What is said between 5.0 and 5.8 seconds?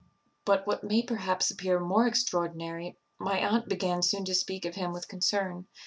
concern.